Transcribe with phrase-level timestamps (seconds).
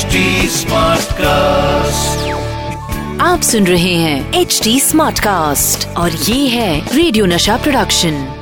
[0.00, 0.10] HD
[1.12, 2.28] cast
[3.20, 8.34] आप सुन रहे हैं एच डी स्मार्ट कास्ट और ये है रेडियो नशा प्रोडक्शन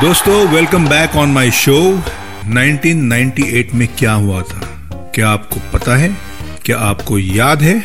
[0.00, 2.02] दोस्तों welcome back on my show
[2.48, 4.90] 1998 में क्या हुआ था?
[5.14, 6.16] क्या आपको पता है?
[6.64, 7.84] क्या आपको याद है?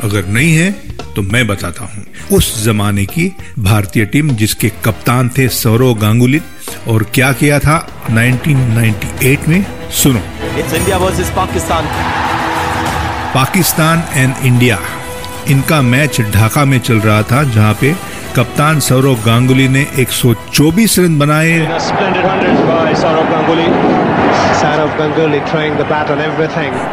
[0.00, 0.72] अगर नहीं है
[1.16, 6.40] तो मैं बताता हूँ। उस जमाने की भारतीय टीम जिसके कप्तान थे सौरव गांगुली
[6.88, 8.04] और क्या किया था?
[8.10, 10.22] 1998 में सुनो।
[10.58, 11.84] It's India versus Pakistan
[13.34, 14.78] Pakistan and India.
[15.48, 17.92] इनका मैच ढाका में चल रहा था जहाँ पे
[18.36, 21.58] कप्तान सौरव गांगुली ने 124 रन बनाए।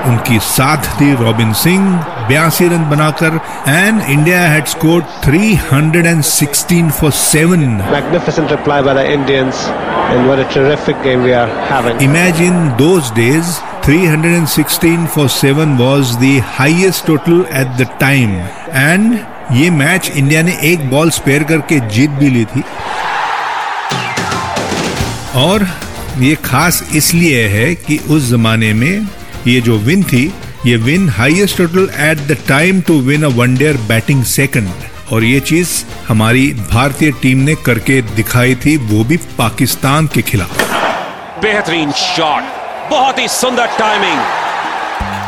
[0.05, 7.63] उनकी साथ थी रॉबिन सिंह। बयासी रन बनाकर and India had score 316 for seven
[7.91, 9.63] Magnificent reply by the Indians.
[10.09, 11.99] And what a terrific game we are having.
[12.05, 13.51] Imagine those days
[13.83, 18.33] 316 for 7 was the highest total at the time
[18.85, 19.19] and
[19.53, 22.63] ये match India ने एक ball spare करके जीत भी ली थी
[25.37, 25.65] और
[26.19, 29.07] ये खास इसलिए है कि उस जमाने में
[29.47, 30.25] ये जो विन थी
[30.65, 34.69] ये win highest total at the time to win a one dayer batting second
[35.11, 35.69] और ये चीज़
[36.07, 40.61] हमारी भारतीय टीम ने करके दिखाई थी वो भी पाकिस्तान के खिलाफ।
[41.41, 42.43] बेहतरीन शॉट
[42.89, 44.19] बहुत ही सुंदर टाइमिंग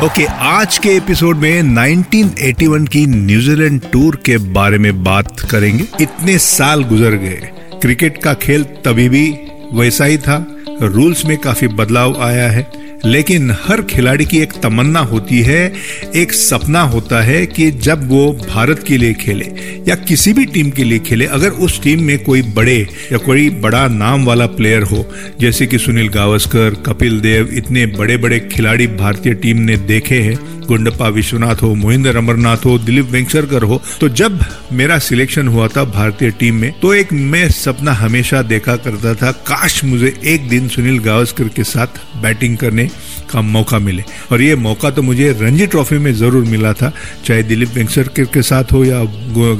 [0.04, 5.86] ओके okay, आज के एपिसोड में 1981 की न्यूजीलैंड टूर के बारे में बात करेंगे।
[6.02, 7.52] इतने साल गुजर गए।
[7.82, 9.40] क्रिकेट का खेल तभी भी
[9.74, 10.46] वैसा ही था।
[10.82, 15.74] रूल्स में काफ़ी बदलाव आया है। लेकिन हर खिलाड़ी की एक तमन्ना होती है,
[16.16, 19.46] एक सपना होता है कि जब वो भारत के लिए खेले
[19.88, 22.78] या किसी भी टीम के लिए खेले, अगर उस टीम में कोई बड़े
[23.12, 25.06] या कोई बड़ा नाम वाला प्लेयर हो,
[25.40, 30.61] जैसे कि सुनील गावस्कर, कपिल देव, इतने बड़े बड़े खिलाड़ी भारतीय टीम ने देखे हैं
[30.62, 34.40] गुंडप्पा विश्वनाथ हो, मोहिंदर अमरनाथ हो, दिलीप वेंकसरकर हो तो जब
[34.74, 39.32] मेरा सिलेक्शन हुआ था भारतीय टीम में तो एक मैं सपना हमेशा देखा करता था,
[39.32, 42.88] काश मुझे एक दिन सुनील गावस्कर के साथ बैटिंग करने
[43.32, 46.92] का मौका मिले। और ये मौका तो मुझे रणजी ट्रॉफी में ज़रूर मिला था,
[47.26, 49.04] चाहे दिलीप वेंकसरकर के साथ हो या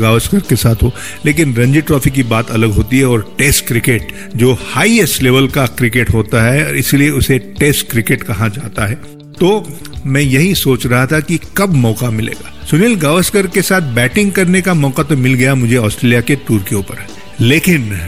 [0.02, 0.92] गावस्कर के साथ हो,
[1.26, 5.66] लेकिन रणजी ट्रॉफी की बात अलग होती है और टेस्ट क्रिकेट, जो हाईएस्ट लेवल का
[5.78, 9.68] क्रिकेट होता है इसलिए उसे टेस्ट क्रिकेट कहा जाता है। तो
[10.06, 14.62] मैं यही सोच रहा था कि कब मौका मिलेगा। सुनील गावस्कर के साथ बैटिंग करने
[14.62, 17.06] का मौका तो मिल गया मुझे ऑस्ट्रेलिया के टूर के ऊपर।
[17.40, 18.00] लेकिन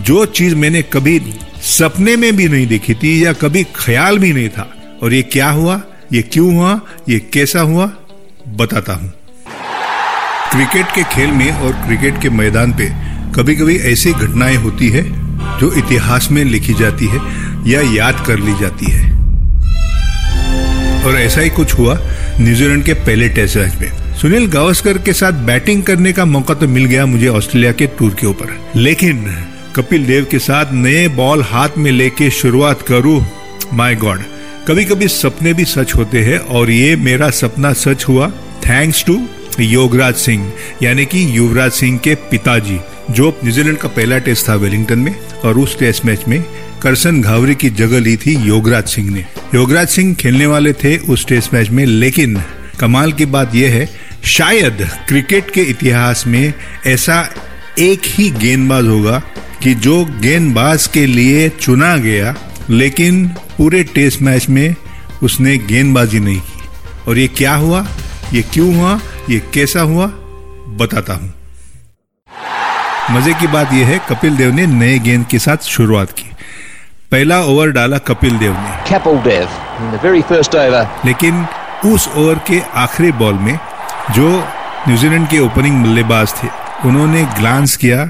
[0.00, 1.18] जो चीज़ मैंने कभी
[1.62, 4.70] सपने में भी नहीं देखी थी या कभी ख्याल भी नहीं था,
[5.02, 5.80] और ये क्या हुआ,
[6.12, 7.90] ये क्यों हुआ, ये कैसा हुआ,
[8.56, 9.12] बताता हूँ।
[10.52, 12.88] क्रिकेट के खेल में और क्रिकेट के मैदान पे
[13.34, 15.04] कभी कभी ऐसी घटनाएँ होती है
[15.60, 17.20] जो इतिहास में लिखी जाती है
[17.70, 19.15] या याद कर ली जाती है।
[21.06, 21.98] और ऐसा ही कुछ हुआ
[22.40, 26.68] न्यूजीलैंड के पहले टेस्ट मैच में। सुनील गावस्कर के साथ बैटिंग करने का मौका तो
[26.68, 29.24] मिल गया मुझे ऑस्ट्रेलिया के टूर के ऊपर। लेकिन
[29.76, 33.24] कपिल देव के साथ नए बॉल हाथ में लेके शुरुआत करूँ?
[33.72, 34.22] माय गॉड
[34.68, 38.28] कभी कभी सपने भी सच होते हैं और ये मेरा सपना सच हुआ।
[38.66, 39.20] थैंक्स टू
[39.60, 40.52] योगराज सिंह,
[40.82, 42.78] यानी कि युवराज सिंह के पिताजी,
[43.10, 45.14] जो न्यूजीलैंड का पहला टेस्ट था वेलिंगटन में
[45.44, 46.42] और उस टेस्ट मैच में
[46.82, 51.26] करसन घावरी की जगह ली थी योगराज सिंह ने। योगराज सिंह खेलने वाले थे उस
[51.26, 52.40] टेस्ट मैच में, लेकिन
[52.80, 53.88] कमाल की बात यह है,
[54.24, 56.54] शायद क्रिकेट के इतिहास में
[56.86, 57.28] ऐसा
[57.78, 59.18] एक ही गेंदबाज होगा
[59.62, 62.34] कि जो गेंदबाज के लिए चुना गया,
[62.70, 64.74] लेकिन पूरे टेस्ट मैच में
[65.22, 66.68] उसने गेंदबाजी नहीं की।
[67.08, 67.86] और ये क्या हुआ?
[68.32, 69.00] ये क्यों हुआ?
[69.30, 70.06] ये कैसा हुआ?
[70.76, 71.32] बताता हूँ।
[73.10, 76.30] मज़े की बात यह है, कपिल देव ने नए गेंद के साथ शुरुआत की।
[77.12, 78.70] पहला ओवर डाला कपिल देव ने।
[79.24, 79.48] Dev
[79.80, 80.86] in the very first over.
[81.06, 81.46] लेकिन
[81.84, 83.58] उस ओवर के आखिरी बॉल में
[84.14, 84.28] जो
[84.88, 86.48] न्यूजीलैंड के ओपनिंग बल्लेबाज थे
[86.88, 88.08] उन्होंने ग्लांस किया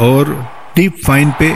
[0.00, 0.34] और
[0.76, 1.48] डीप फाइन पे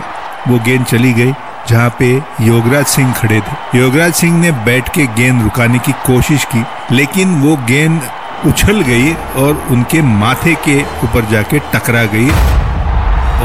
[0.49, 1.33] वो गेंद चली गई
[1.69, 2.11] जहाँ पे
[2.41, 7.41] योगराज सिंह खड़े थे। योगराज सिंह ने बैट के गेंद रुकाने की कोशिश की लेकिन
[7.41, 8.01] वो गेंद
[8.47, 12.31] उछल गई और उनके माथे के ऊपर जाके टकरा गई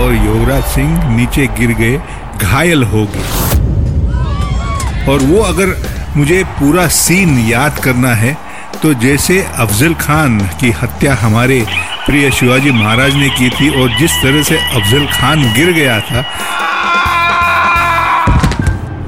[0.03, 2.01] और योगराज सिंह नीचे गिर गए।
[2.41, 3.51] घायल हो गए
[5.11, 5.75] और वो अगर
[6.17, 8.37] मुझे पूरा सीन याद करना है
[8.83, 11.65] तो जैसे अफजल खान की हत्या हमारे
[12.05, 16.25] प्रिय शिवाजी महाराज ने की थी और जिस तरह से अफजल खान गिर गया था,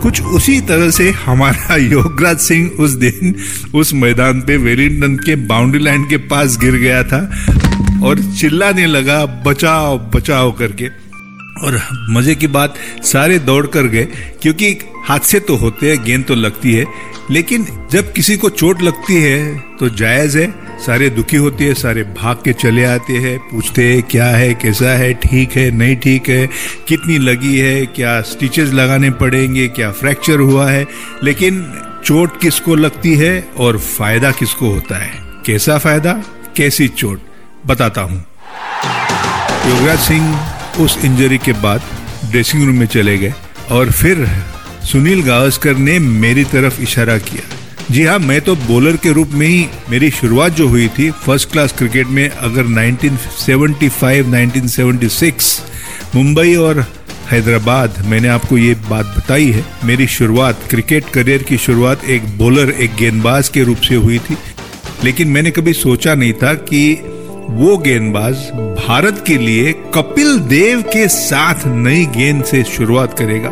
[0.01, 3.35] कुछ उसी तरह से हमारा योगराज सिंह उस दिन
[3.75, 7.31] उस मैदान पे वेलिंगटन के बाउंड्री लाइन के पास गिर गया था
[8.07, 11.04] और चिल्लाने लगा, बचाओ बचाओ करके।
[11.63, 11.79] और
[12.09, 12.73] मज़े की बात,
[13.03, 14.05] सारे दौड़ कर गए,
[14.41, 16.85] क्योंकि हादसे तो होते हैं, गेंद तो लगती है,
[17.31, 20.47] लेकिन जब किसी को चोट लगती है तो जायज़ है,
[20.79, 24.89] सारे दुखी होते हैं, सारे भाग के चले आते हैं, पूछते हैं, क्या है, कैसा
[24.89, 26.47] है, ठीक है, नहीं ठीक है,
[26.87, 30.85] कितनी लगी है, क्या स्टिचेस लगाने पड़ेंगे, क्या फ्रैक्चर हुआ है?
[31.23, 31.61] लेकिन
[32.05, 35.11] चोट किसको लगती है और फ़ायदा किसको होता है?
[35.45, 36.13] कैसा फ़ायदा?
[36.57, 37.21] कैसी चोट?
[37.65, 38.23] बताता हूँ।
[39.67, 41.81] युवराज सिंह उस इंजरी के बाद
[42.31, 43.33] ड्रेसिंग रूम में चले गए
[43.71, 44.27] और फिर
[44.83, 47.41] सुनील गावस्कर ने मेरी तरफ़ इशारा किया।
[47.91, 51.51] जी हाँ मैं तो बॉलर के रूप में ही मेरी शुरुआत जो हुई थी फ़र्स्ट
[51.51, 55.61] क्लास क्रिकेट में, अगर 1975 1976
[56.15, 56.85] मुंबई और
[57.31, 62.69] हैदराबाद, मैंने आपको ये बात बताई है, मेरी शुरुआत क्रिकेट करियर की शुरुआत एक बॉलर
[62.69, 64.37] एक गेंदबाज के रूप से हुई थी।
[65.03, 66.93] लेकिन मैंने कभी सोचा नहीं था कि
[67.49, 68.35] वो गेंदबाज
[68.87, 73.51] भारत के लिए कपिल देव के साथ नई गेंद से शुरुआत करेगा।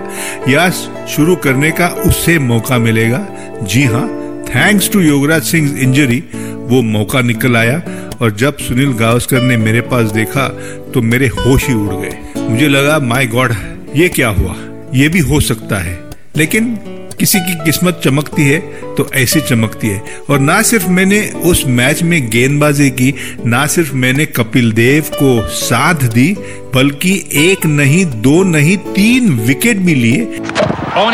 [0.50, 0.70] या
[1.10, 3.26] शुरू करने का उससे मौका मिलेगा।
[3.64, 4.08] जी हाँ
[4.48, 6.24] thanks to Yograj Singh injury
[6.70, 7.82] वो मौका निकल आया
[8.22, 10.48] और जब सुनील गावस्कर ने मेरे पास देखा
[10.94, 13.54] तो मेरे होश ही उड़ गए। मुझे लगा माय गॉड
[13.96, 14.56] ये क्या हुआ?
[14.94, 16.00] ये भी हो सकता है।
[16.36, 16.78] लेकिन
[17.24, 18.60] किसी की किस्मत चमकती है
[18.96, 23.14] तो ऐसी चमकती है। और ना सिर्फ़ मैंने उस मैच में गेंदबाजी की
[23.46, 26.36] ना सिर्फ़ मैंने कपिल देव को साथ दी
[26.74, 31.14] बल्कि एक नहीं दो नहीं तीन विकेट भी लिए। Oh.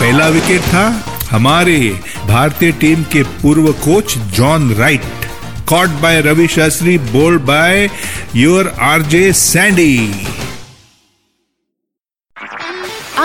[0.00, 0.86] पहला विकेट था
[1.30, 1.76] हमारे
[2.28, 5.26] भारतीय टीम के पूर्व coach John Wright
[5.68, 7.88] caught by Ravi Shastri bowled by
[8.36, 9.92] your RJ Sandy